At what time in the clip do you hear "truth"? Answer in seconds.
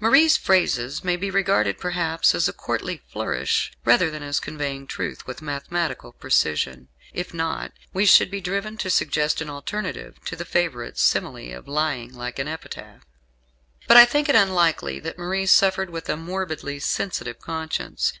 4.88-5.24